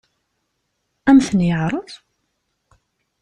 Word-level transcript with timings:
Ad 1.09 1.13
m-ten-yeɛṛeḍ? 1.17 1.91